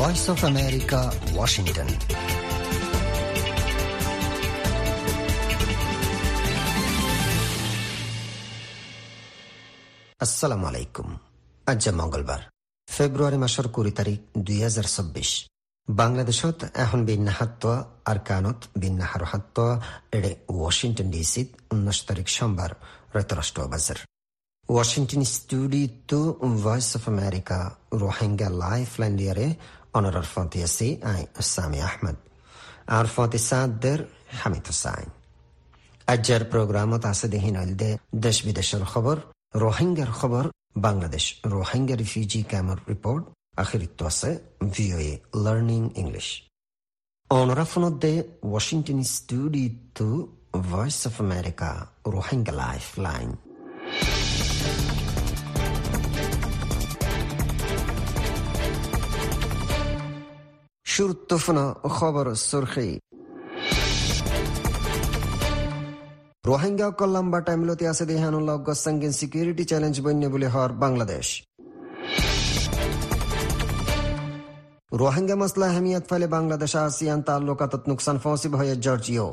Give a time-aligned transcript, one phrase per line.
[0.00, 1.00] Voice of America
[1.36, 1.88] Washington
[10.24, 11.08] আসসালামু আলাইকুম
[11.66, 12.40] আজ মঙ্গলবার।
[12.88, 15.30] ফেব্রুৱাৰী মাসৰ কুড়ি তাৰিখ দুই হাজাৰ চৌব্বিছ
[15.88, 17.64] বাংলাদেশত এখন বিন্যাহাত্ত
[18.10, 19.56] আর কানত বিন্যাহার হাত্ত
[20.16, 22.70] এড়ে ওয়াশিংটন ডিসিত উনিশ তারিখ সোমবার
[23.12, 23.98] যুক্তরাষ্ট্র বাজার।
[24.68, 26.20] Washington studio
[26.64, 27.58] voice of America
[28.02, 28.48] Rohingya
[29.00, 29.14] lifeline
[29.94, 32.16] দিয়ারে অনারার ফতে আছে আই সামি আহমদ
[32.86, 34.04] আর ফতে সাদের
[34.42, 35.10] হামিদ হুসাইন
[36.06, 39.16] আজ্জার প্রোগ্রামত আছে দেহিন দে দেশ বিদেশের খবর
[39.54, 43.24] রোহিঙ্গার খবর বাংলাদেশ রোহিঙ্গা রিফিউজি ক্যাম্পৰ ৰিপৰ্ট
[43.58, 46.28] আখিৰিতো আছে V O A learning English
[47.30, 49.02] অনৰা ফোনত দে Washington
[61.00, 63.00] ষ্টুডিঅ'টো voice of America
[66.44, 71.26] Rohingya Rohingya কল্লাম্বা টাইমলতে আছে দেহানুল্লাহ সঙ্গীন সিকিউরিটি চ্যালেঞ্জ বন্য বলে হর বাংলাদেশ
[74.92, 79.28] রোহিঙ্গা মসলা হেমিয়ত ফলে বাংলাদেশ আসিয়ান তাল্লুকাত নুকসান ফসিব হয়ে জর্জিও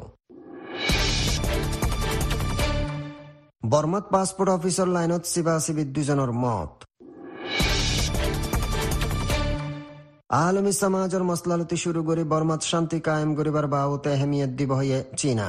[3.64, 6.87] বর্মত পাসপোর্ট অফিসর লাইনত শিবা শিবির দুজনের মত
[10.30, 15.47] আলমী সমাজের মসলালতি শুরু করে বর্মত শান্তি কায়েম করিবার বাউতে হেমিয়ত দিব হয়ে চীনা।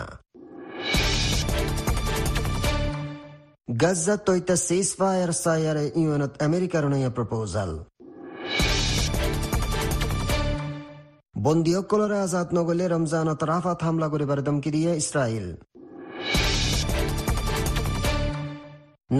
[3.82, 7.70] Gaza toita ceasefire sayare iwanat Amerikar naya proposal.
[11.34, 15.46] বন্দীসকলৰে Azad নগলে ৰমজানত ৰাফাত হামলা কৰিবাৰ ধমকি দিয়ে ইছৰাইল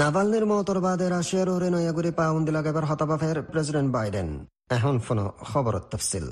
[0.00, 4.28] নাভালনিৰ মতৰ বাদে ৰাছিয়াৰ ওৰে নয়াগুৰি পাউণ্ডি লাগাবার হতাবাফের প্রেসিডেন্ট বাইডেন।
[4.70, 6.26] এখন ফোন খবরত তফসিল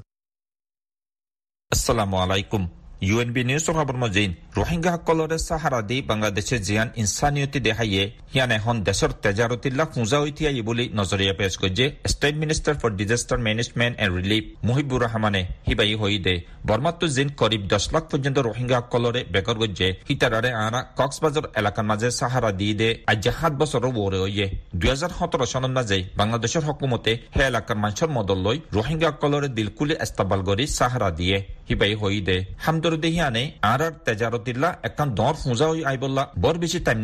[1.73, 2.63] আসসালামু আলাইকুম
[3.05, 8.02] ইউএনবি নিউজৰ খবৰ মজিন ৰোহিংগাসকলৰে চাহাৰা দি বাংলাদেশে জিয়ান ইনচানিয়তি দেখায়ে
[8.33, 13.95] হিয়ান এখন দেশৰ তেজাৰতিল্লা খুঁজা উঠিয়াই বুলি নজৰীয়া পেশ কৰিছে state minister for disaster management
[14.02, 16.34] and relief Muhibur ৰহমানে হিবাই হৈ দে।
[16.68, 22.51] বৰ্মাতো জিন করিব দশ লাখ পর্যন্ত রোহিঙ্গাসকলরে বেকর গজ্জে হিতারারে আনা কক্সবাজার এলাকার মাঝে সাহারা
[22.61, 24.46] দি দে। আজ সাত বছৰৰ ওরে হইয়ে
[24.80, 30.40] দুই হাজার সতেরো সনের মাঝে বাংলাদেশের হকুমতে হে এলাকার মানুষের মদল লৈ রোহিঙ্গাসকলরে দিলকুলি এস্তাবাল
[30.48, 36.23] কৰি সাহারা দিয়ে। হিবাই হৈ দে। হামদরদেহিয়ানে আর আর তেজারতিল্লা একখান দর ফুজা হই আইবল্লা
[36.41, 37.01] বৰ বেছি টাইম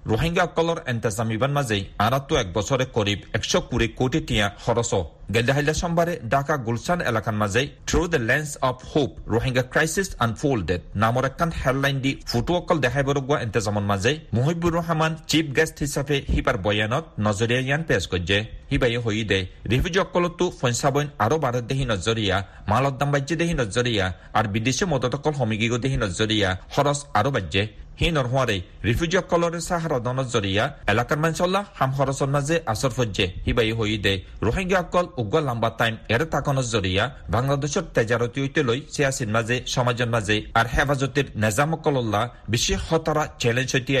[0.00, 4.92] নলাগে রোহিঙ্গাসকলৰ এন্তেজামিবান মাজেই আনাতো এক বছৰে করিব একশো কুড়ি কোটি টিয়া খরচ
[5.34, 11.24] গেলদাহিল্লা সোমবারে ঢাকা গুলশান এলাকার মাঝে through the lens of hope Rohingya crisis unfolded নামৰ
[11.30, 17.04] একখান হেডলাইন দি ফুটুসকল দেখাই বরগুৱা এন্তেজামৰ মাজে মুহিবুর রহমান চিফ গেষ্ট হিচাপে সিপাৰ বয়ানত
[17.26, 18.38] নজৰীয়া ইয়ান পেশ কৰিছে
[18.70, 19.38] সিবাই হৈ দে
[19.70, 22.36] রিফিউজিসকলতো ফঞ্চাবইন আৰু ভাৰত দেহি নজৰীয়া
[22.70, 24.06] মালত দাম বাজ্য দেহি নজৰীয়া,
[24.38, 27.62] আৰু বিদেশি মদতসকল সমিগিগ দেহি নজৰীয়া, খৰচ আৰু বাজ্যে।
[28.00, 28.56] হিনৰ হোৱাৰে
[28.88, 31.90] ৰিফিউজিসকলৰে চাহাৰদনৰ জৰিয়া এলেকাৰ মাঞ্চল্লা হাম
[32.34, 34.14] মাজে আচৰ ফজ্জে হিবাই হৈ দে।
[34.46, 40.36] ৰোহিংগাসকল উগ্ৰ লাম্বা টাইম এৰে তাকনৰ জৰিয়া বাংলাদেশৰ তেজাৰতি ঐতে লৈ চিয়াচিৰ মাজে, সমাজৰ মাজে
[40.58, 43.92] আৰু হেফাজতিৰ নেজামকল্লা বেছি হতৰা চেলেঞ্জ সৈতে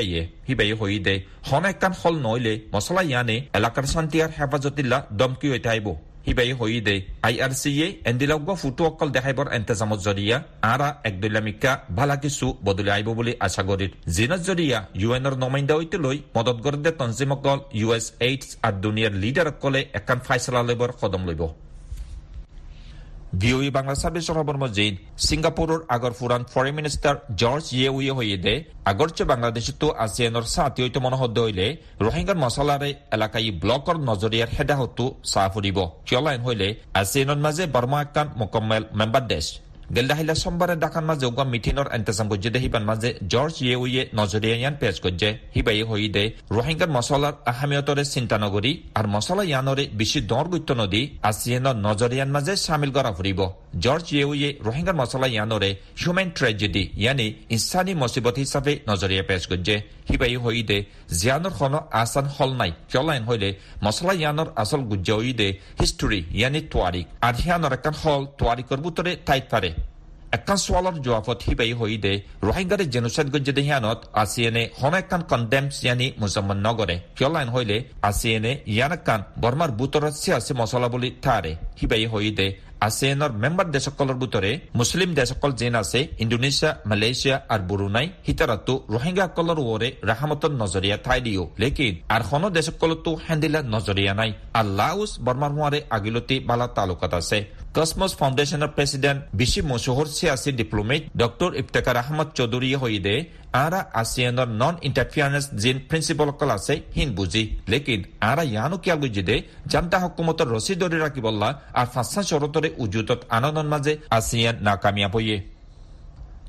[0.48, 1.14] হিবাই হৈ দে।
[1.48, 5.88] হন একান হল নইলে মছলা ইয়ানে এলেকাৰ শান্তি আৰু হেফাজতিল্লা দমকি ঐতে আহিব
[6.30, 6.96] হিবাই হইদে।
[7.26, 10.36] আই আর সি এ এন্দিলাগ্য ফুটু অকল দেখাইবৰ এন্তেজামত জৰিয়া,
[10.72, 14.40] আৰা একদলীয়া ভালা কিছু বদলি আহিব বুলি আশা কৰিৰ জিনত
[15.00, 20.18] ইউ এনৰ নমাইন্দা ঐতে লৈ মদত গৰদে তঞ্জিমসকল ইউ এছ এইডছ আৰু দুনিয়াৰ লিডাৰসকলে এখন
[20.26, 21.42] ফাইচলা লবৰ কদম লব
[23.38, 24.94] ভিঅই বাংলা সার্ভিসের খবর মজিদ
[25.26, 28.54] সিঙ্গাপুরের আগর ফুরান ফরেন মিনিস্টার জর্জ ইয়ে উয়ে হৈয়ে দে
[28.84, 31.66] আগরচে বাংলাদেশতো আসিয়ানোর সাথী হইতে মনোহদ্দ হইলে
[32.00, 36.68] রোহিঙ্গার মশলারে এলাকায় ব্লকর নজরিয়ার হেদাহতো চাহ ফুরিব কিয়লাইন হইলে
[37.00, 39.46] আসিয়ানোর মাঝে বর্মা একান মোকম্মেল মেম্বার দেশ।
[39.96, 44.56] গেলদাহিলা সোমবারে ডাকান মাঝে উগা মিটিনৰ এন্তেজাম গজ্জে দে হিবান মাঝে জর্জ ইয়ে উয়ে নজরিয়া
[44.60, 46.24] ইয়ান পেশ গজ্জে। হিবাই হই দে
[46.56, 52.54] রোহিঙ্গার মশলার আহামিয়তরে চিন্তা নগরী আর মশলা ইয়ানরে বেশি দর গুত্য নদী আসিয়ানৰ নজরিয়ান মাঝে
[52.66, 53.40] সামিল করা ফুরিব
[53.84, 55.70] জর্জ ইয়ে উয়ে রোহিঙ্গার মশলা ইয়ানরে
[56.00, 59.76] হিউম্যান ট্রেজেডি ইয়ানি ইনসানি মসিবত হিসাবে নজরিয়া পেশ গজ্জে।
[60.10, 60.78] হিবাই হই দে
[61.18, 63.48] জিয়ানোর খন আসান হল নাই কিয়লাইন হইলে
[63.84, 65.48] মশলা ইয়ানোর আসল গুজ্জা হই দে
[65.80, 69.70] হিস্টোরি ইয়ানি তোয়ারিক আর হিয়ানোর একান হল তোয়ারিকর বুতরে টাইট পারে
[70.36, 72.12] একখান সোয়ালৰ জবাবত হিবাই হৈ দে
[72.46, 77.76] ৰোহিংগাৰে জেনোচাইড গজ্জে দেহিয়ানত আসিয়েনে হন একখান কনডেম চিয়ানি মুজম্মন নগৰে কিয়লাইন হইলে
[78.10, 82.46] আসিয়েনে ইয়ান একখান বৰ্মাৰ বুটৰত চিয়াচি মছলা বুলি থাৰে হিবাই হৈ দে
[82.86, 89.88] আছিয়ানৰ মেম্বাৰ দেশসকলৰ ভিতৰে মুছলিম দেশসকল যেন আছে, ইণ্ডোনেছিয়া, মালয়েছিয়া আৰু বুৰুনাই হিতাৰতো ৰোহিংগাসকলৰ ওৰে
[90.10, 95.78] ৰাহামতৰ নজৰীয়া ঠাই দিও লেকিন আৰু সন দেশসকলতো হেন্দিলা নজৰীয়া নাই। আৰু লাউচ বৰ্মাৰ হোৱাৰে
[95.96, 97.38] আগিলতি বালা তালুকাত আছে।
[97.76, 103.14] কসমস ফাউন্ডেশনের প্রেসিডেন্ট বিশি মশহর সিয়াসি ডিপ্লোমেট ডক্টর ইফতেকার আহমদ চৌধুরী হইদে
[103.64, 108.00] আরা আসিয়ানর নন ইন্টারফিয়ারেন্স জিন প্রিন্সিপাল কল আছে হিন বুঝি। লেকিন
[108.30, 109.36] আরা ইয়ানো কিয়া বুঝিদে,
[109.72, 111.48] জামতা হকুমতর রসি ধরে রাখিবল্লা
[111.80, 115.36] আর ফাঁসা চরতরে উজুতত আনন্দন মাঝে আসিয়ান নাকামিয়াব হইয়ে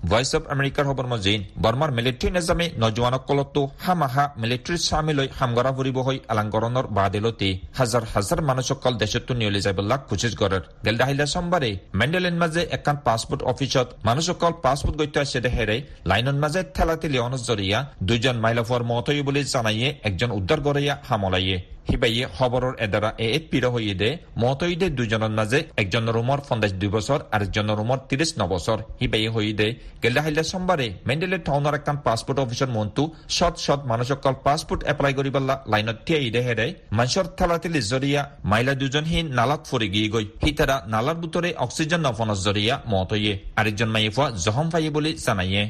[0.02, 6.18] ভয়েস অফ আমেৰিকাৰ খবৰ মজিন বৰ্মাৰ মিলিটাৰী নিজামে নজোৱানসকলতো হামাহা মিলিটাৰী চামিলৈ হামগৰা ফুৰিব হৈ
[6.34, 7.50] আলাংকৰণৰ বাদেলতে
[7.80, 13.88] হাজাৰ হাজাৰ মানুহসকল দেশতো নিয়লি যাবলৈ কোচিছ কৰে গেলদাহিলা সোমবাৰে মেণ্ডেলিন মাজে এখন পাছপোৰ্ট অফিচত
[14.08, 17.18] মানুহসকল পাছপোৰ্ট গৈতে আছে দেহেৰে লাইনৰ মাজে ঠেলা ঠেলি
[17.50, 21.58] জৰিয়া দুজন মাইলফৰ মত বুলি জানায়ে একজন উদ্ধাৰ গৰীয়া হামলায়ে
[21.90, 24.10] হিবাইয়ে খবৰৰ এডাৰা এ এফ পিৰ হৈয়ে
[24.44, 29.30] মতৈদে দুজনৰ মাজে একজনৰ ৰুমৰ পঞ্চাছ দুই বছৰ আৰু একজনৰ ৰুমৰ ত্ৰিশ ন বছৰ। হিবাইয়ে
[29.36, 29.68] হৈয়ে
[30.04, 33.04] গেল্লাহিল্লা সোমবাৰে, মেণ্ডেলে টাউনৰ এখন পাছপোৰ্ট অফিচৰ মনটো
[33.38, 36.68] শত শত মানুহসকল পাছপোৰ্ট এপ্লাই কৰিবলা লাইনত থিয়াই দে হেৰে।
[37.00, 42.40] মানুহৰ ঠেলাঠেলি জৰিয়া, মাইলা দুজন সি নালাত ফুৰি গিয়ে গৈ। সিতাৰা নালাৰ বুটৰে অক্সিজেন নফনৰ
[42.46, 45.64] জৰিয়া মত হৈয়ে আরেকজন মাইফা জহম ফাইয়ে বুলি জানায়ে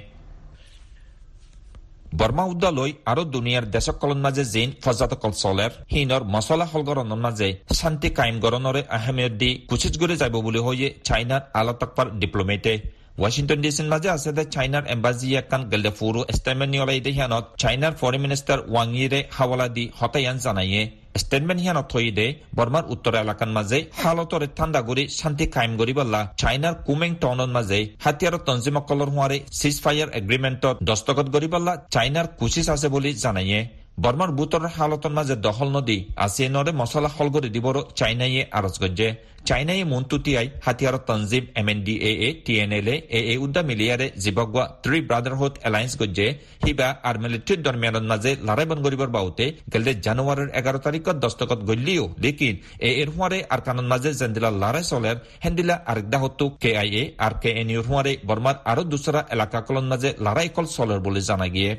[2.12, 8.82] বৰ্মা উদ্দালৈ আৰু দুনিয়াৰ দেশসকলৰ মাজে যেন ফজাতকল চলেৰ হীনৰ মছলা হলগৰণৰ মাজে শান্তি কায়েমকৰণৰে
[8.98, 12.74] আহমেদ দি কুচিত কৰি যাব বুলি হৈ চাইনাৰ আলতকপাৰ ডিপ্লমেটে
[13.20, 18.22] ৱাশ্বিংটন ডিচিৰ মাজে আছে দে চাইনাৰ এম্বাজি এখন গেল্ডে ফুৰু ষ্টেটমেণ্ট নিয়লাই হিয়ানত চাইনাৰ ফৰেইন
[18.26, 20.82] মিনিষ্টাৰ ৱাঙিৰে হাৱালা দি হতায়ান জানায়ে
[21.22, 22.28] স্টেটমেন্ট হিয়ানত থৈ দে
[22.58, 28.36] বৰ্মাৰ উত্তৰ এলেকাৰ মাজে হালতৰে ঠাণ্ডা কৰি শান্তি কায়েম কৰিবলা চাইনাৰ কুমেং টাউনৰ মাজে হাতিয়াৰ
[28.48, 33.60] তঞ্জিমসকলৰ হোৱাৰে চিজ ফায়াৰ এগ্ৰিমেণ্টত দস্তখত কৰিবলা চাইনাৰ কোচিছ আছে বুলি জানায়ে
[33.98, 39.10] বৰ্মাৰ বুটৰ হালতৰ মাজে দখল নদী আসিয়ানৰে মছলা সলগৰি দিবৰ চাইনায়ে আৰজ গজ্জে।
[39.50, 44.08] চাইনায়ে মন্তুতিয়াই হাতিয়াৰ তঞ্জিম M N D A, T N L A এ উদ্দা মিলিয়াৰে
[44.24, 46.28] জীৱগোৱা ত্ৰি ব্ৰাদাৰহুড এলায়েন্স গজ্জে।
[46.64, 52.06] সিবা আৰু মিলিট্ৰীৰ দৰমিয়ানৰ মাজে লৰাই বন কৰিবৰ বাহুতে গেলে জানুৱাৰীৰ এঘাৰ তাৰিখত দস্তখত গলিও।
[52.24, 52.56] লেকিন
[52.88, 57.36] এ এৰ হোৱাৰে আৰু কানৰ মাজে যেনদিলা লৰাই চলেৰ হেন্দিলা আৰেকদাহতো কে আই এ, আৰু
[57.44, 61.72] কে এন ইউৰ হোৱাৰে বৰ্মাৰ আৰু দুচৰা এলেকাকলৰ মাজে লৰাই কল চলেৰ বুলি জনা গিয়ে।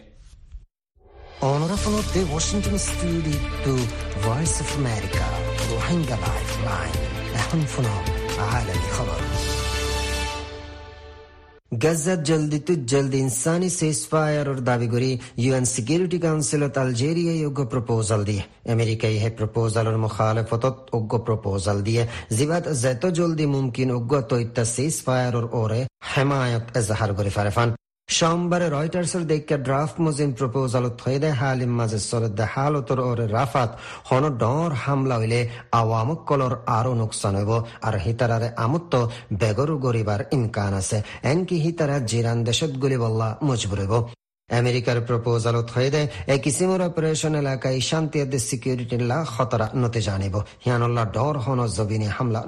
[1.41, 3.73] Onorevole de Washington Studio to
[4.27, 5.25] Voice of America
[5.71, 6.93] روحينجا لايف لاين
[7.41, 7.93] এখন শোনো
[8.51, 9.21] عالمي خبر
[11.83, 15.11] গাজাত জলদিতো জলদি ইনসানি সেস ফায়াৰৰ দাবী কৰি
[15.43, 22.03] ইউ এন চিকিউৰিটি কাউন্সিলত আলজেৰিয়াই উগ্ৰ প্ৰপ'জাল দিয়ে আমেৰিকাই সেই প্ৰপ'জালৰ মুখালফতত উগ্ৰ প্ৰপ'জাল দিয়ে
[22.37, 25.79] যিবাত যেত জলদি মুমকিন উগ্ৰ তথ্য সেচ ফায়াৰৰ ওৰে
[26.11, 27.69] হেমায়ত এজাহাৰ কৰি ফাৰেফান
[28.08, 30.86] সোমবারে রয়টার্সের দেখে ড্রাফট মুজিম প্রপোজাল
[31.40, 33.70] হালিম মাঝে চলতে হালতর ওরে রাফাত।
[34.08, 35.40] হন ডর হামলা হইলে
[35.80, 37.52] আওয়ামক কলর আরও নোকসান হইব,
[37.86, 38.92] আর হিতারারে আমত্ত
[39.40, 40.98] বেগরু গরিবার ইমকান আছে।
[41.32, 43.94] এনকি হিতারা জিরান দেশত গুলি বল্লা মজবুর হইব।
[44.48, 45.90] আমেরিকার প্রপোজালত হয়ে
[46.34, 50.34] এ কিসিমর অপারেশন এলাকায় শান্তি সিকিউরিটি লা খতরা নতে জানিব।
[50.64, 52.40] হিয়ানুল্লাহ ডর হন জবিনী হামলা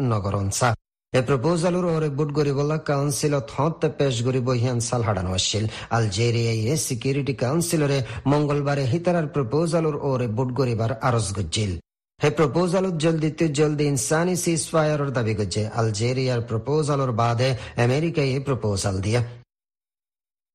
[1.15, 7.37] એ પ્રપોઝલ ઉર બુટ ગોરીબલ્લા કાઉન્સિલ થોત પેશ ગોરીબો હિયાન સાલ હાડાન વશિલ અલ્જેરિયાએ સિક્યુરિટી
[7.37, 11.73] કાઉન્સિલરે મંગળવારે હિતરાર પ્રપોઝલ ઉર બુટ ગોરીબાર আরজ গজ্জিল
[12.21, 19.21] হে প্রপোজালত জলদিতে জলদি ইনসানি সিজফায়ারের দাবি করছে আলজেরিয়ার প্রপোজালের বাদে আমেরিকায় এই প্রপোজাল দিয়া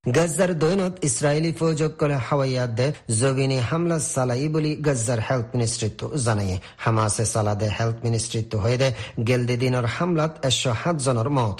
[0.03, 2.87] গাজ্জার দৈনত ইসরায়েলি ফৌজকলে হাওয়াইয়াদে
[3.19, 8.77] জবিনী হামলা চালাই বুলি গাজ্জার হেলথ মিনিষ্ট্রিত্ব জানাই হামাসে চালাদে হেলথ মিনিষ্ট্রিত্ব হয়ে
[9.27, 11.59] গেলদি দিনের হামলাত একশো সাতজনৰ মত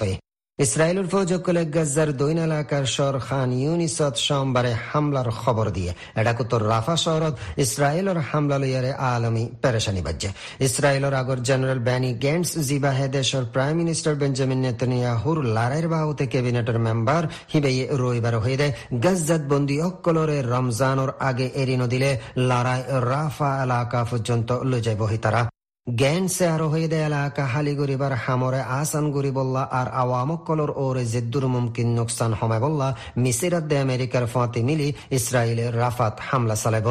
[0.64, 7.34] ইসরায়েলের ফৌজকলে গাজ্জার দৈন এলাকার শহর খান ইউনিসত সোমবারে হামলার খবর দিয়ে। এডাকুতর রাফা শহরত
[7.64, 14.14] ইসরায়েলের হামলা লইয়ারে আলমী পেরেশানি বাজ্যে ইসরায়েলের আগর জেনারেল ব্যানি গেন্টস জিবাহে দেশের প্রাইম মিনিস্টার
[14.14, 18.72] বেঞ্জামিন নেতনিয়াহুর লারাইর বাহুতে ক্যাবিনেটের মেম্বার হিবে রবিবার হয়ে দেয়।
[19.04, 22.10] গাজ্জাত বন্দি অক্কলরে রমজানোর আগে এরিনো দিলে
[22.48, 25.42] লড়াই রাফা এলাকা পর্যন্ত লুজাইব তারা।
[25.86, 32.32] জ্ঞানসে আরও হইদে এলাকা হালি গরিবার হামরে আসান গরিবল্লা আর আওয়ামকলর ওরে জেদ্দুর মুমকিন নোকসান
[32.32, 36.88] হমায় বল্লা মিসিরাত দে আমেরিকার ফাঁতি মিলি ইসরায়েলের রাফাত হামলা চালাইব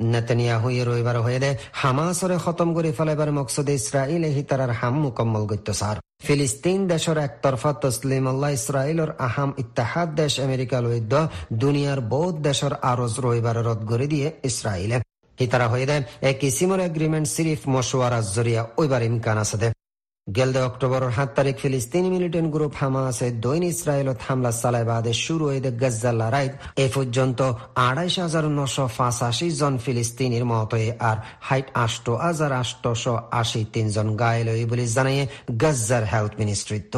[0.00, 2.90] নেতানিয়া হইয়ে রইবার হয়ে দে হামাসরে খতম করে
[3.30, 10.08] মকসদে ইসরায়েল হিতারার হাম মুকম্মল গত্য সার। ফিলিস্তিন দেশের একতরফা তসলিম আল্লাহ ইসরায়েলের আহাম ইত্তাহাদ
[10.14, 11.14] দেশ আমেরিকা লইদ্য
[11.52, 14.98] দুনিয়ার বহুত দেশের আরজ রইবার রদ করে দিয়ে ইসরায়েলে
[15.40, 19.68] হিতারা হয়ে দেয় এক কিসিমর এগ্রিমেন্ট সিরিফ মশওয়ারার জরিয়া, ওইবার ইমকান আছে
[20.26, 25.60] গেলদে অক্টোবরের সাত তারিখ ফিলিস্তিনি মিলিটেন্ট গ্রুপ হামাসে দৈন ইসরায়েলত হামলা চালাই বাদে শুরু হয়ে
[25.64, 26.48] দে গজ্জা লড়াই
[26.84, 27.40] এ পর্যন্ত
[27.88, 31.16] আড়াইশ হাজার নশো পাঁচাশি জন ফিলিস্তিনির মতয়ে আর
[31.48, 35.24] হাইট আষ্ট হাজার আটশো আশি তিনজন গায়েল হই বলে জানাইয়ে
[35.62, 36.94] গজ্জার হেলথ মিনিস্ট্রিত্ব।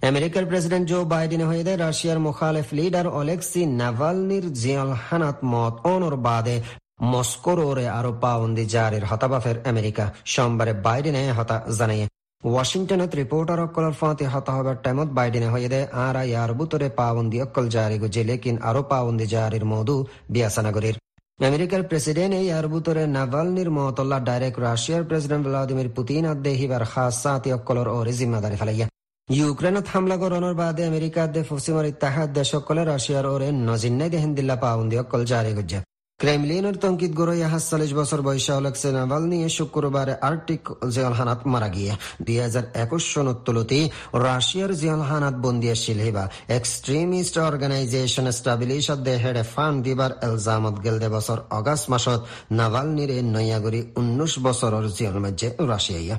[0.00, 6.14] আমেরিকার প্রেসিডেন্ট জো বাইডেন হয়ে দেয় রাশিয়ার মুখালেফ লিডার অলেক্সি নাভালনির জিয়াল হানাত মত অনর
[6.26, 6.56] বাদে
[6.98, 12.06] মস্কোর ওরে আরও পাউন্দি জারির হতাবাফের আমেরিকা সোমবারে বাইডেনে হতা জানিয়ে
[12.42, 18.22] ৱাশ্বিংটনত ৰিপৰ্টাৰসকলৰ ফাঁতি হতাহবার টাইমত বাইডেনে হয়ে দে আর ইয়ার বুতরে পাবন্দি অকল জারি গজে
[18.28, 19.96] লেকিন আরও পাবন্দি জারির মধু
[20.32, 20.96] বিয়াসানগরীর।
[21.38, 27.50] আমেরিকার প্রেসিডেন্ট এই আর বুতরে নাভালনির মতল্লা ডাইরেক্ট রাশিয়ার প্রেসিডেন্ট ভ্লাদিমির পুতিন আদেহিবার খাস সাথী
[27.56, 28.86] অকলর ওরে জিম্মাদারি ফেলাইয়া।
[29.28, 34.96] ইউক্রেনত হামলা করানোর বাদে আমেরিকা দে ফসিমার ইত্তাহাদ দেশকলে রাশিয়ার ওরে নজিন্নাই দেহেন দিল্লা পাবন্দি
[35.02, 35.80] অকল জারি গজ্জা।
[36.22, 38.88] ক্রেমলিনের তঙ্কিত গরইয়া সাতচল্লিশ বছর বয়সে অলেক্সে
[39.32, 40.62] নিয়ে শুক্রবারে আর্টিক
[40.94, 43.80] জিয়ালহানাত মারা গিয়ে। দুই হাজার একুশ সনত তুলতি
[44.26, 48.86] রাশিয়ার জিয়ালহানাত বন্দি আছিল হিবা এক্সট্রিমিস্ট অর্গানাইজেশন স্টাবিলিশ
[49.24, 52.20] হেডে ফান দিবার এলজামত গেলদে বছর অগাস্ট মাসত
[52.58, 56.16] নাভাল নিরে নয়াগরি উনিশ বছরের জিয়াল মাঝে Russia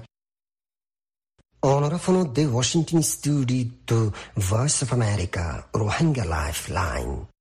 [2.35, 3.97] de Washington Studio to
[4.51, 5.45] Voice of America,
[5.81, 7.32] Rohingya Lifeline.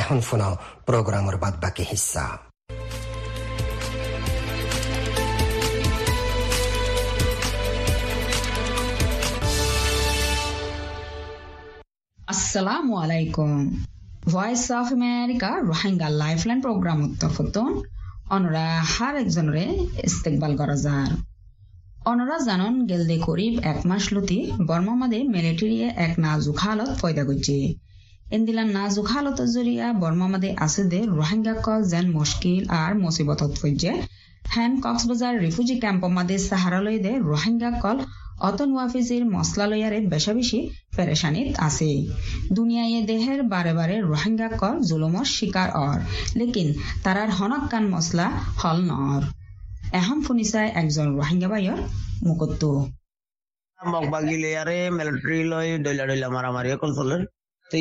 [0.00, 0.52] এখন শোনাও
[0.88, 2.24] প্রোগ্রামের বাদ বাকি হিস্সা।
[12.32, 13.52] আসসালামু আলাইকুম।
[14.32, 17.70] Voice of America Rohingya lifeline programme উত্তফতন
[18.34, 19.64] অনরা হার একজনরে
[20.08, 21.10] ইস্তেকবাল করা যার
[22.10, 27.56] অনরা জানন গেলদে করিব এক মাস লতি বর্মামাদে মিলিটারিয়ে এক নাজুক হালত পয়দা করছে
[28.34, 33.92] এন্দিলা নাজুক হালতৰ জৰিয়া, বৰ্মামাদে আছে দে ৰোহিংগাকল যেন মুস্কিল আর মুসিবতত ফৈজে
[34.54, 37.96] হেন কক্সবাজার রিফিউজি ক্যাম্প মাদে সাহারালয় দে রোহিঙ্গাকল
[38.40, 40.58] অতন ওয়াফিজির মশলালয়ারে বেশা বেশি
[40.96, 41.88] পেরেশানিত আছে।
[42.52, 45.98] দুনিয়ায় দেহের বারে বারে রোহিঙ্গা রোহিঙ্গাকল জুলুমর শিকার অর
[46.36, 46.68] লেকিন
[47.04, 48.26] তারার হনক কান মশলা
[48.60, 49.22] হল নর
[49.92, 51.80] এহম ফুনিসায় একজন রোহিঙ্গা বাইর
[52.26, 52.70] মুকত্তু
[53.78, 54.50] মগবাগিলে
[54.90, 57.22] মিলিটারি লয় ডইলা ডইলা মারামারি অকল চলের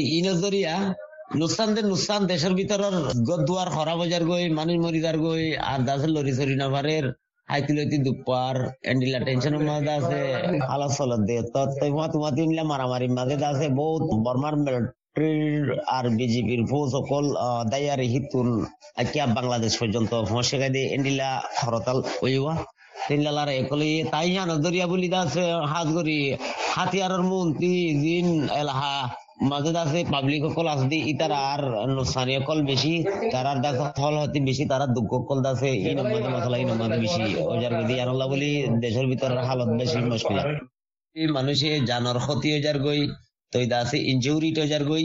[0.10, 0.76] ই নজরিয়া
[1.34, 2.96] নুকসান দে নুকসান দেশের ভিতরের
[3.28, 7.06] গদুয়ার খরা বাজার গই মানুষ মরিদার গই আর দাসের লরি সরি নাভারের
[8.00, 10.20] দুপার এন্ডিলা টেনশন মাঝে আছে
[12.64, 17.24] মারামারি মাঝে আছে বহুত বর্মার মিলিটারির আর বিজেপির ফৌজ সকল
[17.72, 18.48] দায়ারে হিতুন
[18.98, 21.30] আকিয়া বাংলাদেশ পর্যন্ত ফসে দিয়ে এন্ডিলা
[23.04, 23.50] তিনলালার
[24.12, 26.20] তাই জানো দরিয়া বলি আছে হাত করি
[26.76, 27.72] হাতিয়ারের মন্ত্রী
[28.02, 28.96] জিন এলাহা
[29.38, 31.62] মাঝে আছে পাবলিক সকল আছে ইতার আর
[32.10, 32.94] স্থানীয় কল বেশি
[33.34, 37.24] তারার দাসে ফল হতে বেশি, তারা দুঃখ কল দাসে এই নম্বরে মশলা এই নম্বরে বেশি।
[37.54, 38.52] ওজার গদি আনলা বলি,
[38.84, 40.38] দেশের ভিতরের হালত বেশি মুশকিল।
[41.38, 43.02] মানুষে জানর ক্ষতি ওজার গই,
[43.54, 43.66] তই
[44.58, 45.04] টোজার গই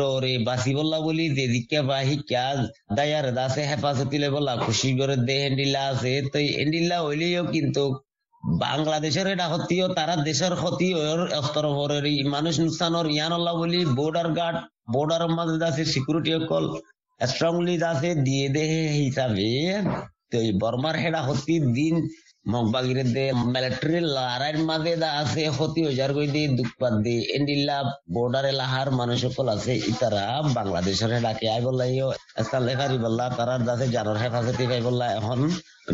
[0.00, 0.72] ডরে বাসি
[1.06, 2.46] বলি, যে দিকে বাহি ক্যা
[2.96, 7.84] দায়ার দাসে হেফাজতি লে বললা খুশি করে দে হেন্ডিলা আছে, তই এন্ডিলা হইলেও কিন্তু
[8.62, 10.88] বাংলাদেশের এটা ক্ষতিও তারা দেশের ক্ষতি
[11.44, 11.66] স্তর
[12.28, 14.56] মানুষ নুসানোর ইয়ানল্লাহ বলি বর্ডার গার্ড
[14.94, 16.64] বর্ডার মাঝে আছে সিকিউরিটি অকল
[17.20, 19.48] স্ট্রংলি আছে দিয়ে দেহে হিসাবে
[20.30, 21.94] তো বর্মার হেডা হতি দিন
[22.52, 23.24] মগবাগিরে দে
[23.54, 27.78] মিলিটারি লড়াইয়ের মাঝে দা আছে, ক্ষতি হইজার কই দি। দুঃখপাত দি এন্ডিল্লা
[28.14, 30.24] বর্ডার এলাকার মানুষ সকল আছে, ইতারা
[30.56, 32.08] বাংলাদেশের হেডাকে আই বললাইও
[32.40, 35.40] আজকাল লেখারি বললা তারার দাসে জানার হেফাজতি পাই বললা, এখন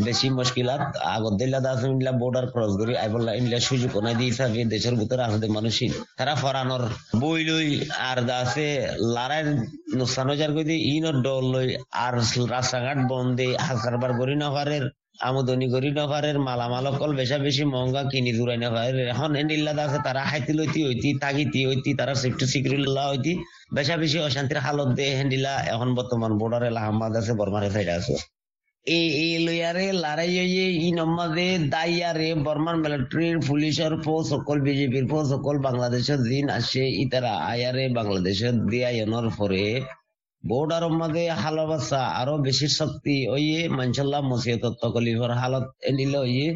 [0.07, 0.83] বেশি মুশকিলাত,
[1.15, 4.95] আগত দিল্লা দাস ইনলা বর্ডার ক্রস করি, আই বললা ইনলা সুযোগ নাই দি হিসাবে দেশের
[5.01, 5.89] ভিতরে আছে মানুষই।
[6.19, 6.85] তারা ফরানোর
[7.23, 7.69] বই লই,
[8.09, 8.69] আর দাসে
[9.15, 9.43] লড়াই
[9.99, 11.69] নুকসান হইজার কই দি ইনর ডল লই,
[12.05, 12.15] আর
[12.55, 14.85] রাস্তাঘাট বন্ধে হাজারবার গরি নগরের
[15.29, 20.23] আমদনি করি নফারের মালামাল অকল বেশা বেশি মহঙ্গা কিনি দূরাই নফারের এখন এন্ডিল্লা আছে তারা
[20.31, 23.33] হাইতি লইতি হইতি, তাগিতি হইতি, তারা সেফটি সিকিউরিটি হইতি।
[23.77, 28.15] বেশা বেশি অশান্তির হালত দে হেন্ডিলা এখন বর্তমান বর্ডার এলা হামাদ আছে, বর্মারে সাইড আছে।
[28.87, 35.27] এই এই লইয়ারে লড়াই হইয়ে ই নম্মাদে দাইয়ারে বর্মান মিলিটারির, পুলিশের ফৌজ, সকল বিজেপির ফৌজ,
[35.35, 39.63] সকল বাংলাদেশের দিন আসে, ইতারা আয়ারে বাংলাদেশের দিয়া এনর পরে
[40.45, 46.49] বর্ডার মাঝে হালাবাসা আরও বেশি শক্তি, ওইয়ে মানসাল্লাহ মসিয়ত তকলিফর হালত এনিল ওইয়ে।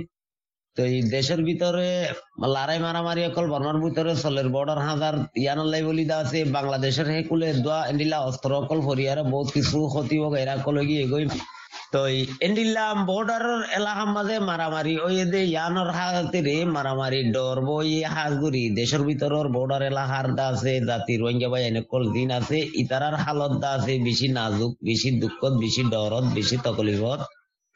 [0.77, 1.89] তো এই দেশের ভিতরে
[2.55, 7.81] লড়াই মারামারি অকল বর্মার ভিতরে চলের বর্ডার হাজার ইয়ানাল্লাই বলি দা আছে, বাংলাদেশের হেকুলে দোয়া
[7.91, 11.25] এনিলা অস্ত্র অকল ফরিয়ারে বহুত কিছু ক্ষতি হোক এরা কল এগোই
[11.95, 12.03] তো
[12.47, 13.45] এন্ডিলাম বর্ডার
[13.79, 20.27] এলাকার মাঝে মারামারি ওই দে ইয়ানোর হাতিরে মারামারি ডর বই হাজগুড়ি দেশের ভিতরের বর্ডার এলাকার
[20.39, 24.73] দা আছে, জাতি রোহিঙ্গা ভাই এনে কল দিন আছে ইতারার হালত দা আছে বেশি নাজুক
[24.89, 27.21] বেশি দুঃখত বেশি ডরত বেশি তকলিফত।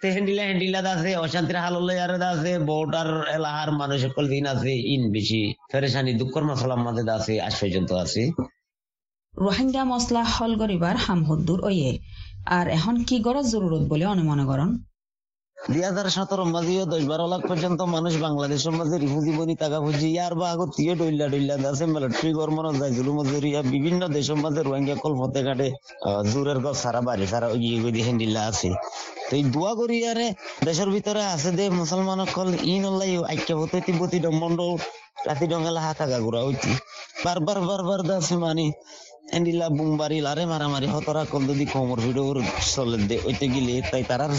[0.01, 1.95] হেন্ডিলা হেন্ডিলা আছে অশান্তির হাললে
[2.33, 7.55] আছে বর্ডার এলাকার মানুষ সকল দিন আছে, ইন বেশি ফেরেশানি দুঃখর মশলার মধ্যে আছে, আজ
[7.61, 8.23] পর্যন্ত আছে।
[9.35, 11.91] রোহিঙ্গা মশলা হল করিবার হামহুদ্দুর ওয়ে।
[12.57, 14.71] আর এখন কি করার জরুরত বলে অনে মনে করেন?
[15.57, 19.79] দুই হাজার সতেরো মাঝেও দশ বারো লাখ পর্যন্ত মানুষ বাংলাদেশের মাঝে রিফুজি বনি টাকা
[20.15, 20.71] ইয়ার বা আগত
[21.71, 21.85] আছে
[23.19, 25.69] মজুরিয়া বিভিন্ন দেশের মাঝে রোহিঙ্গা কল ফতে কাটে
[26.31, 28.01] জোরের গছ, সারা বাড়ি, সারা ইয়ে গদি
[28.51, 28.71] আছে।
[29.29, 30.27] তো এই দোয়া করি আরে
[30.69, 34.71] দেশের ভিতরে আছে দে মুসলমান কল ইন অল্লাই আইক্য হতে তিব্বতি ডমন্ডল
[35.29, 36.71] রাতি ডঙ্গালা হাতা গাগুরা হইতি।
[37.25, 38.67] বারবার বারবার দাসে মানে।
[39.37, 42.39] এন্ডিলা বুমবারি লারে মারামারি হতরা কল যদি কোমর ভিডিওর
[42.75, 44.33] চলে দে ওইতে গেলে তাই তারার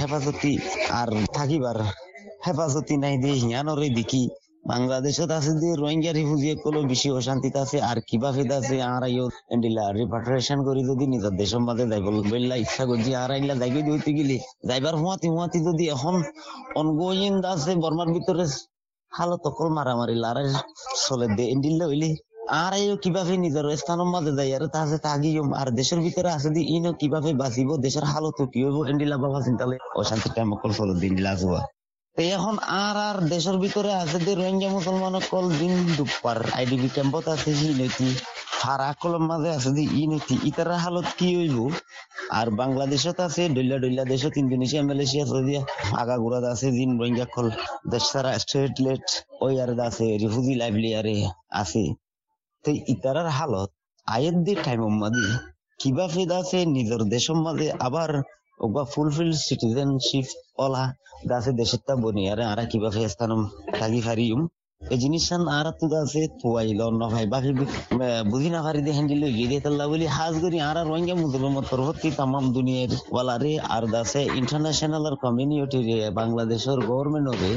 [0.00, 0.52] হেফাজতি
[1.00, 1.78] আর থাকিবার
[2.46, 4.22] হেফাজতি নাই হিয়ানরে দেখি
[4.72, 9.02] বাংলাদেশত আছে যে রোহিঙ্গা রিফিউজি কলো বেশি অশান্তিতে আছে, আর কীভাবে আছে আর
[9.54, 13.54] এন্ডিলা রিপাট্রিয়েশন করি যদি নিজের দেশের মাঝে যাইব বললা ইচ্ছা করছি আর আইলা
[14.18, 14.36] গেলে।
[14.68, 16.14] যাইবার হুয়াতি হুয়াতি যদি এখন
[16.80, 18.44] অনগোয়িং আছে, বর্মার ভিতরে,
[19.12, 20.44] হালত অকল মারামারি, লারে
[21.06, 22.10] চলে দে, এন্ডিলা হইলে।
[22.62, 26.62] আর এই কীভাবে নিজের স্থানের মাঝে যাই আর তাহলে তাগিও আর দেশের ভিতরে আছে দি
[26.76, 31.14] ইনো কীভাবে বাঁচিব দেশের হালত কি হইব এন্ডিলা বাবা চিন্তালে অশান্তি টাইম অকল চলে, দিন
[32.16, 37.50] এখন আর আর দেশের ভিতরে আছে যে রোহিঙ্গা মুসলমান কল দিন দুপার আইডিবি ক্যাম্পত আছে
[37.58, 38.08] হি নতি
[39.30, 41.58] মাঝে আছে যে ই নতি ইতার হালত কি হইব?
[42.38, 45.54] আর বাংলাদেশত আছে ডইলা ডইলা দেশত ইন্দোনেশিয়া মালয়েশিয়া সৌদি
[46.02, 47.46] আগা গুড়াত আছে জিন রোহিঙ্গা কল
[47.92, 49.06] দেশ সারা স্টেট লেট
[49.44, 51.16] ওই আর আছে রিফিউজি লাইভলি আরে
[51.62, 51.84] আছে।
[52.66, 53.70] তো ইতারার হালত
[54.06, 55.26] আয়ের দি টাইম মাঝে
[55.80, 58.10] কীভাবে আছে, নিজের দেশের মাঝে আবার
[58.64, 60.26] ওবা ফুলফিল সিটিজেনশিপ
[60.64, 60.84] ওলা
[61.30, 63.40] দাসে দেশেরটা বনি আরে আরা কীভাবে স্থানম
[63.78, 64.40] থাকি ফারিম
[64.82, 67.50] এই জিনিসটা আর তো দাসে তুয়াইল ন ভাই, বাকি
[68.30, 72.44] বুঝি না পারি দেখেন দিল গিয়ে তাল্লা বলি, হাজ করি, আর রোহিঙ্গা মুসলমান পরবর্তী তামাম
[72.56, 77.52] দুনিয়ার ওয়ালারে আর দাসে ইন্টারন্যাশনাল আর কমিউনিটি রে, বাংলাদেশের গভর্নমেন্ট রে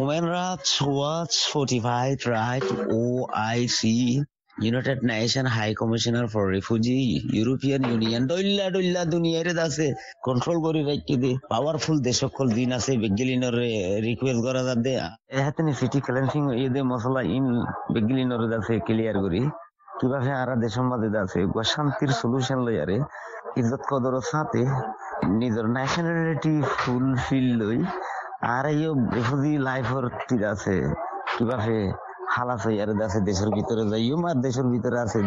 [0.00, 2.66] women rights watch fortified right
[2.98, 3.00] O
[3.48, 3.94] I C
[4.64, 6.96] United Nation High Commissioner for refugee
[7.38, 9.86] European Union ডইল্লা ডইল্লা দুনিয়ার আছে
[10.26, 11.32] কন্ট্রোল করে রাখতে দে?
[11.50, 13.56] পাওয়ারফুল দেশ সকল দিন আছে বেগলিনর
[14.06, 14.92] রিকোয়েস্ট করা যাতে
[15.38, 17.46] এহাতে সিটি ক্লেন্সিং এই দে মশলা ইন
[17.94, 19.42] বেগলিনর আছে ক্লিয়ার করি।
[19.98, 21.40] কীভাবে আর দেশের মাঝে আছে
[21.72, 22.96] শান্তির সলিউশন লইয়ারে
[23.60, 24.62] ইজ্জত কদর সাথে
[25.40, 27.80] নিজের ন্যাশনালিটি ফুলফিল লই,
[28.54, 28.80] আর এই
[29.16, 30.04] রিফিউজি লাইফর
[30.52, 30.76] আছে।
[31.36, 31.78] কীভাবে
[32.34, 35.18] হালাস হইয়ারে আছে দেশের ভিতরে যাইম আর দেশের ভিতরে আছে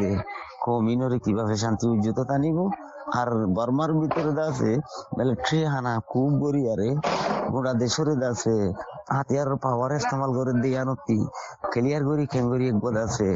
[0.66, 2.58] কমিনরে কীভাবে শান্তি উজ্জ্বত টানিব?
[3.20, 4.72] আর বর্মার ভিতরে আছে
[5.18, 6.90] মিলিটারি হানা খুব বরিয়ারে
[7.54, 8.56] গোটা দেশের আছে,
[9.16, 11.18] হাতিয়ার পাওয়ার ইস্তেমাল করে দিয়ে আনতি
[11.74, 13.30] ক্লিয়ার করি কেঙ্গরি একবার আছে।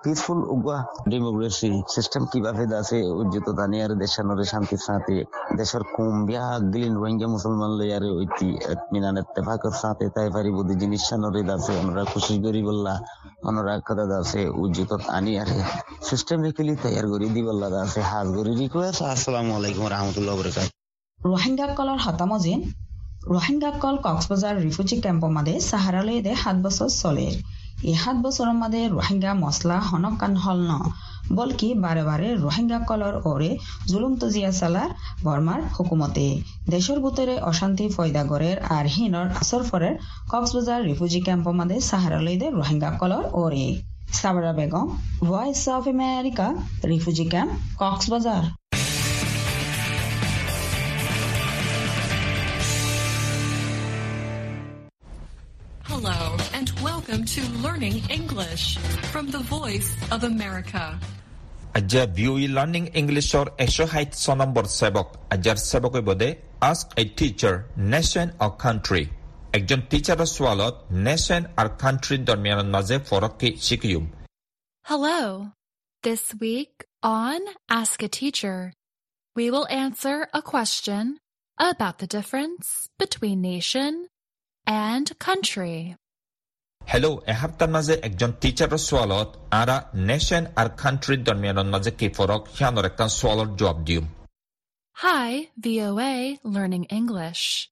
[0.00, 0.78] পিসফুল উগা
[1.10, 5.16] ডেমোক্রেসি সিস্টেম কীভাবে আছে উজ্জ্বত দানিয়ার দেশানরে শান্তি সাথে,
[5.58, 8.48] দেশের কুম্বিয়া গ্লিন রোহিঙ্গা, মুসলমান লইয়ারে ওইটি
[8.92, 12.94] মিনান ইত্তেফাকর সাথে তাই পারি বুদ্ধি জিনিস সানরে দাসে ওনারা খুশি করি বললা
[13.48, 15.58] ওনারা কথা দাসে উজ্জ্বত আনি আরে
[16.08, 20.68] সিস্টেমিক্যালি তৈয়ার করি দি বললা দাসে হাজ করি রিকোয়েস্ট আসসালামু আলাইকুম রহমতুল্লাহ বরকাত
[21.20, 22.60] রোহিঙ্গা কলৰ হতামজিন
[23.30, 27.34] রোহিঙ্গা কল কক্সবাজার রিফিউজি ক্যাম্প মাদে সাহারালৈ দে সাত বছর চলের
[27.82, 30.72] এই সাত বছৰৰ মাদে রোহিঙ্গা মছলা হনকান হল ন।
[31.34, 33.50] বলকি বারে রোহিঙ্গা কলর ওরে
[33.88, 34.90] জুলুম তজিয়া চালার
[35.24, 36.26] বর্মার হুকুমতে।
[36.68, 39.94] দেশের ভিতরে অশান্তি ফয়দা গড়ের আর হিনর আসর ফরের
[40.32, 43.66] কক্সবাজার রিফিউজি ক্যাম্প মাদে সাহারালৈ দে রোহিঙ্গা কলর ওরে
[44.12, 44.86] Sabra Begum
[45.20, 46.46] voice of America
[46.84, 48.44] refugee camp Cox's Bazar
[55.99, 58.77] Hello, and welcome to Learning English
[59.11, 60.83] from the Voice of America.
[61.79, 66.29] আজ্জা ভিউই learning ইংলিছৰ এশ ষাঠি ছ নম্বৰ সেৱক আজ্জাৰ সেৱকে বোধে
[66.69, 67.55] ask a teacher
[67.93, 69.03] nation or country
[69.57, 70.75] একজন টিচাৰৰ ছোৱালত
[71.07, 74.03] নেশ্যন আৰু কাণ্ট্ৰিৰ দৰমিয়ানৰ মাজে ফৰককে শিকিম
[74.85, 75.19] Hello.
[76.03, 76.73] This week
[77.23, 77.39] on
[77.81, 78.59] Ask a Teacher,
[79.35, 81.03] we will answer a question
[81.57, 82.65] about the difference
[83.03, 83.91] between nation
[84.67, 85.77] and country.
[86.81, 89.29] Hello' এসপ্তাহৰ মাজে একজন টিচাৰৰ ছোৱালত
[89.61, 89.77] আৰা
[90.09, 94.05] নেশ্যন আৰু কাণ্ট্ৰিৰ দৰমিয়ানৰ মাজে কি ফৰক সিয়ানৰ এটা ছোৱালৰ জবাব দিম
[94.95, 97.69] Hi, VOA Learning English.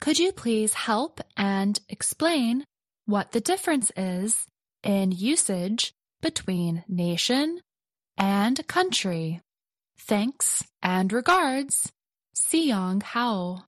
[0.00, 2.64] Could you please help and explain
[3.06, 4.46] what the difference is
[4.84, 5.82] in usage
[6.22, 7.60] between nation
[8.18, 9.40] and country?
[9.98, 11.92] Thanks and regards,
[12.34, 13.62] Seong Hao.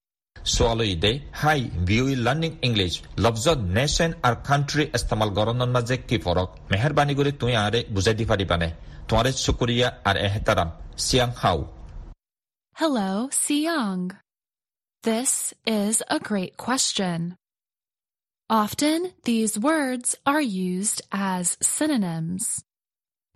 [0.46, 6.48] ছোৱালী দে হাই ভিউই লাৰ্নিং ইংলিছ লফজত নেশ্যন আৰু কাণ্ট্ৰি ইস্তেমাল গৰণৰ মাজে কি ফৰক
[6.72, 8.68] মেহৰবানী কৰি তুই আৰে বুজাই দি পাৰিবানে
[9.08, 10.68] তোমাৰে চুকুৰীয়া আৰু এহেতাৰাম
[11.04, 11.60] Chiang how
[12.76, 13.12] Hello,
[13.44, 14.04] Seong.
[15.04, 15.32] This
[15.82, 17.20] is a great question.
[18.50, 19.00] Often
[19.30, 20.98] these words are used
[21.32, 21.44] as
[21.76, 22.44] synonyms,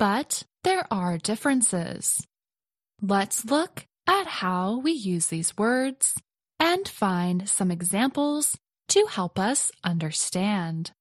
[0.01, 0.31] but
[0.66, 2.03] there are differences.
[3.01, 3.75] Let's look
[4.19, 6.05] at how we use these words
[6.62, 8.45] And find some examples
[8.89, 10.91] to help us understand.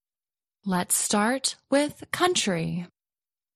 [0.65, 2.87] Let's start with country.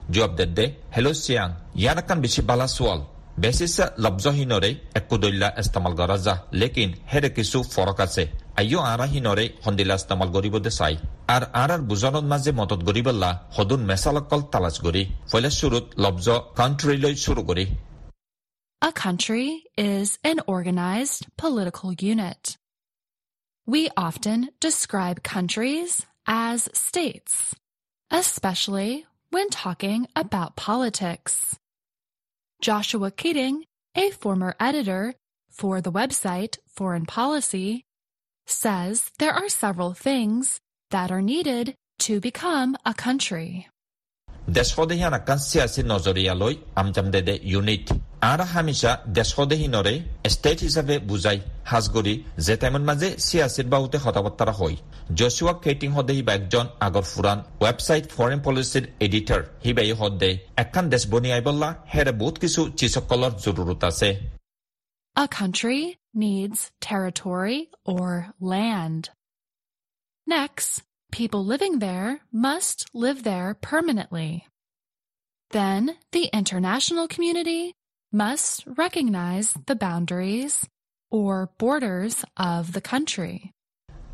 [0.01, 3.01] Jawab dedde, hello siang, yanakan bisi balaswal.
[3.43, 8.23] বেচিছা লব্জহীনৰে একো দল্যা ইস্তেমাল কৰা যা লেকিন হেৰে কিছু ফৰক আছে
[8.61, 10.95] আইও আৰাহীনৰে সন্দিলা ইস্তেমাল কৰিবদে চাই
[11.35, 16.27] আর আর আর বুজনত মাঝে মদত গরিবল্লা হদুন মেসালকল তালাচ গরি ফলে শুরুত লব্জ
[16.59, 17.65] কান্ট্রিলৈ শুরু গরি
[18.85, 22.55] A country is an organized political unit.
[23.65, 27.55] We often describe countries as states,
[28.11, 31.57] especially when talking about politics.
[32.61, 33.63] Joshua Keating,
[33.95, 35.15] a former editor
[35.49, 37.85] for the website Foreign Policy,
[38.45, 40.59] says there are several things
[40.91, 43.67] that are needed to become a country.
[44.53, 47.85] দেশসদেহীয়ানাকান চিয়াচী নজৰীয়ালৈ আমজামদেদে unit.
[48.31, 49.93] আৰু হামিছা দেশসদেহীনৰে
[50.33, 52.13] state হিচাপে বুজাই সাজগৰি
[52.45, 54.75] যে টাইমত মাজে চিয়াচীৰ বাহুতে হতাবত্তাৰা হয়।
[55.19, 60.31] জচুৱা কেইটিং সদেহী বা একজন আগৰ ফুৰাণ ৱেবছাইট ফৰেন পলিচিৰ এডিটৰ সিবাই সদে।
[60.63, 64.09] এখন দেশ বনিয়াই বল্লা হেৰে বহুত কিছু চিচকলৰ জৰুৰত আছে।
[65.15, 65.81] A country
[66.23, 67.59] needs territory
[67.93, 68.09] or
[68.51, 69.03] land.
[70.27, 70.71] Next,
[71.14, 74.30] people living there must live there permanently.
[75.50, 77.74] Then the international community
[78.12, 80.54] must recognize the boundaries
[81.12, 82.16] or borders
[82.50, 83.34] of the country.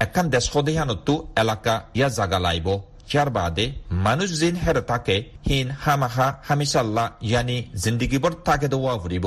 [0.06, 2.68] এখন দেশ সদেহানতো এলাকা ইয়া জাগা লাইব
[3.10, 3.66] ইয়াৰ বাদে
[4.06, 9.26] মানুহ জিন হেৰ তাকে হিন হামাহা হামিচাল্লা ইয়ানি জিন্দিগিবৰ তাকে দোৱা ফুৰিব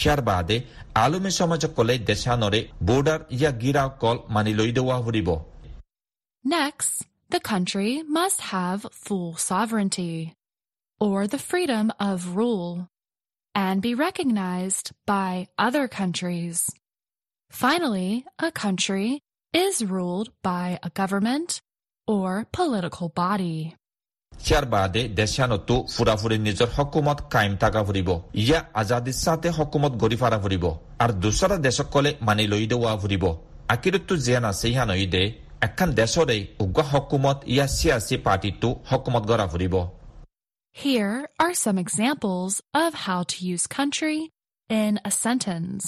[0.00, 0.56] ইয়াৰ বাদে
[1.04, 5.30] আলমী সমাজক কলে দেশানৰে বৰ্ডাৰ ইয়া গিৰা কল মানি লৈ দোৱা ফুৰিব
[6.44, 6.94] Next,
[7.32, 10.34] the country must have full sovereignty,
[11.00, 12.88] or the freedom of rule,
[13.54, 16.70] and be recognized by other countries.
[17.52, 19.20] Finally, a country
[19.54, 21.60] is ruled by a government
[22.08, 23.74] or political body.
[24.32, 28.08] ইয়াৰ বাদে দেশানতো ফুৰাফুৰি নিজৰ হকুমত কায়েম থকা ফুৰিব
[28.42, 30.64] ইয়া আজাদিৰ সাথে হকুমত গঢ়ি ফাৰা ফুৰিব
[31.02, 33.24] আৰু দুচৰা দেশক কলে মানি লৈ দেৱা ফুৰিব
[33.74, 35.22] আকিৰতো জিয়ান আছে ইহানই দে
[35.66, 39.74] এখন দেশৰে উগ্ৰ হকুমত ইয়া চিয়াচী পাৰ্টিটো হকুমত গঢ়া ফুৰিব
[40.76, 42.52] Here are some examples
[42.84, 44.18] of how to use country
[44.70, 45.84] in a sentence.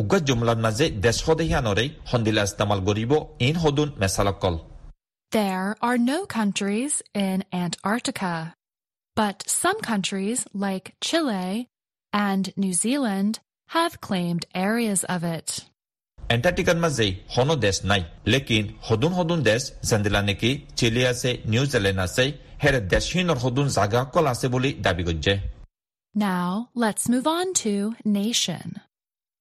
[0.00, 3.12] উগ্ৰ জুমলাৰ মাজে দেশ সদেহিয়ানৰে সন্দিলা ইস্তেমাল কৰিব
[3.46, 4.54] ইন সদুন মেচালকল
[5.32, 6.92] There are no countries
[7.26, 8.34] in Antarctica,
[9.16, 11.52] but some countries like Chile
[12.12, 13.32] and New Zealand
[13.68, 15.48] have claimed areas of it.
[16.34, 22.24] এণ্টাৰ্টিকাৰ মাজে হনো দেশ নাই লেকিন সদুন সদুন দেশ যেন্দিলা নেকি চিলি আছে নিউজিলেণ্ড আছে
[22.62, 25.34] হেৰে দেশহীনৰ সদুন জাগা কল আছে বুলি দাবী কৰিছে
[26.14, 26.50] Now
[26.84, 27.72] let's move on to
[28.20, 28.66] nation.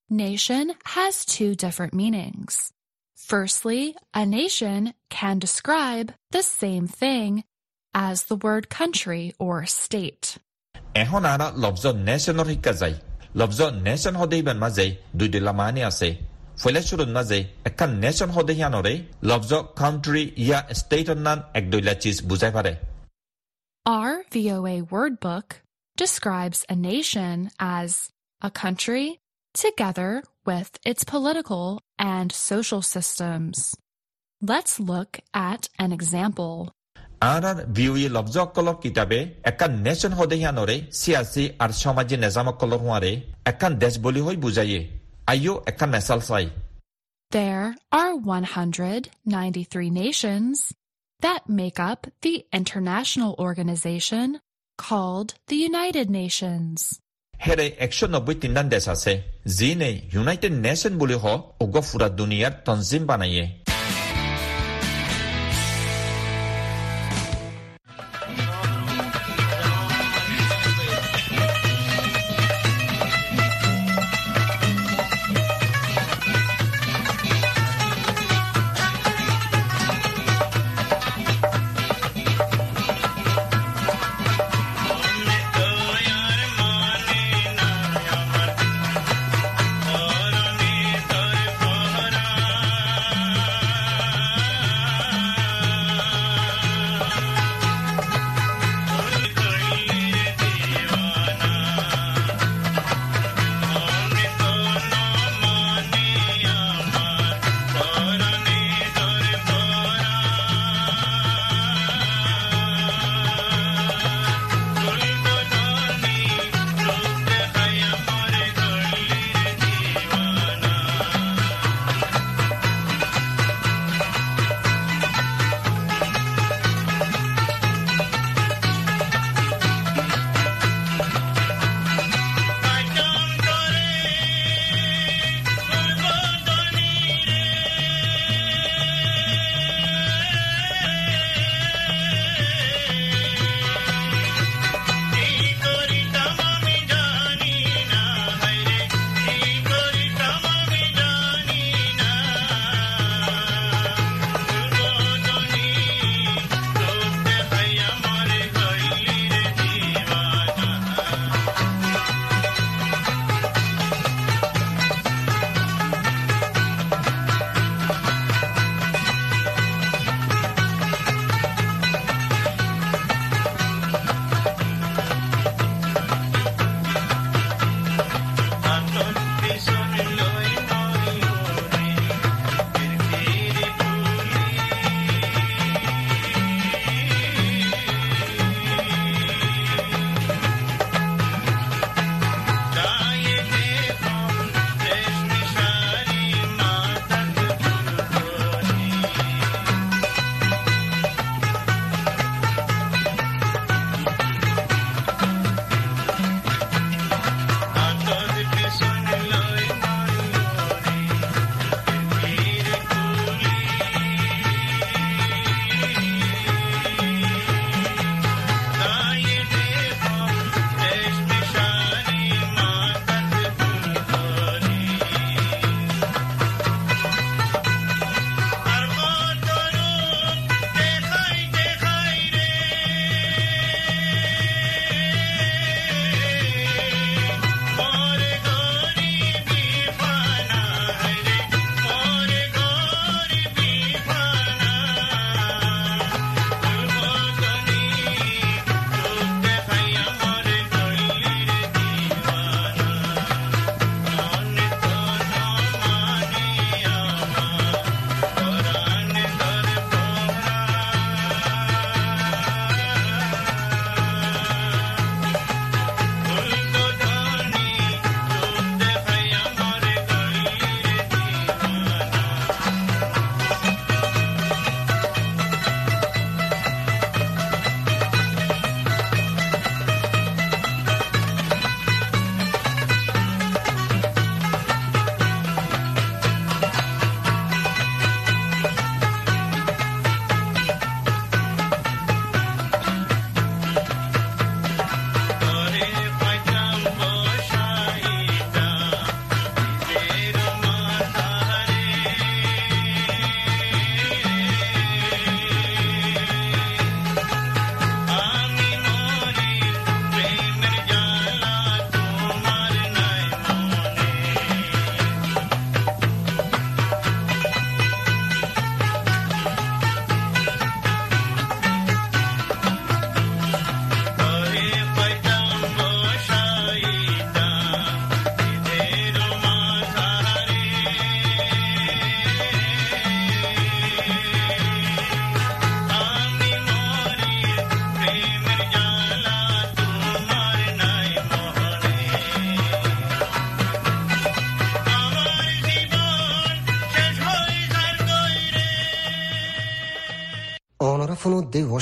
[0.09, 2.53] Nation has two different meanings.
[3.17, 3.81] Firstly,
[4.13, 4.81] a nation
[5.17, 7.31] can describe the same thing
[7.93, 10.25] as the word country or state.
[11.03, 12.95] এখন আৰা লফজ নেশ্যনৰ শিকা যায়
[13.39, 14.85] লফজ নেশ্যন সদেহিবান মাজে
[15.17, 16.09] দুই দিলা মানি আছে
[16.62, 17.38] ফৈলাচুৰৰ মাজে
[17.68, 18.94] এখন নেশ্যন সদেহিয়ানৰে
[19.30, 22.72] লফজ কাউণ্ট্ৰি ইয়া ষ্টেটৰ নাম এক দৈলা চিজ বুজাই পাৰে
[23.86, 25.48] Our VOA word book
[25.98, 27.36] describes a nation
[27.78, 27.90] as
[28.42, 29.06] a country
[29.54, 30.10] together
[30.46, 31.66] with its political
[32.14, 33.56] and social systems.
[34.42, 35.10] Let's look
[35.50, 36.54] at an example.
[37.32, 39.18] আৰ আৰ ভিউই লফজসকলৰ কিতাপে
[39.50, 43.12] এখন নেশ্যন সদেহিয়ানৰে চিয়াচী আৰু সমাজী নেজামসকলৰ হোৱাৰে
[43.50, 44.80] এখন দেশ বুলি হৈ বুজায়ে
[45.31, 46.45] আইও এখন মেচাল চাই
[47.31, 50.55] There are 193 nations
[51.21, 54.27] that make up the international organization
[54.79, 56.77] called the United Nations.
[57.33, 59.13] হেৰে একশ নব্বৈ তিনিটান দেশ আছে
[59.57, 61.25] যিনে ইউনাইটেড নেশ্যন বুলি হ
[61.63, 63.43] উগ্ৰ ফুৰা দুনিয়াৰ তঞ্জিম বানায়ে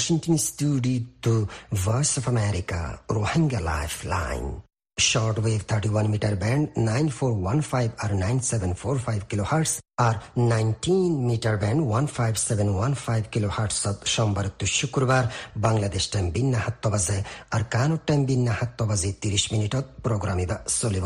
[0.03, 1.33] Washington Studio to
[1.71, 4.61] Voice of America, Rohingya Lifeline.
[4.99, 13.77] Shortwave 31 meter band 9415 or 9745 kilohertz আর 19 মিটার ব্যান্ড 15715 কিলোহার্টজ
[14.15, 15.25] সোমবার তো শুক্রবার
[15.67, 17.19] বাংলাদেশ টাইম বিন্না হাত্ত বাজে
[17.55, 21.05] আর কানুর টাইম বিন্না হাত্ত বাজে 30 মিনিটত প্রোগ্রাম ইবা চলিব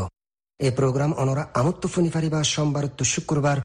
[0.59, 1.83] এই প্রোগ্রাম অনরা আমত্ত
[2.13, 3.57] ফারিবা সোমবার তো শুক্রবার